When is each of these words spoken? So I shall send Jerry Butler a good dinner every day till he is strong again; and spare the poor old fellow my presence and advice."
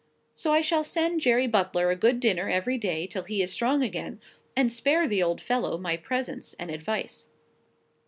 So 0.33 0.51
I 0.51 0.61
shall 0.61 0.83
send 0.83 1.21
Jerry 1.21 1.45
Butler 1.45 1.91
a 1.91 1.95
good 1.95 2.19
dinner 2.19 2.49
every 2.49 2.79
day 2.79 3.05
till 3.05 3.21
he 3.25 3.43
is 3.43 3.53
strong 3.53 3.83
again; 3.83 4.19
and 4.55 4.73
spare 4.73 5.07
the 5.07 5.19
poor 5.19 5.27
old 5.27 5.41
fellow 5.41 5.77
my 5.77 5.95
presence 5.95 6.55
and 6.57 6.71
advice." 6.71 7.29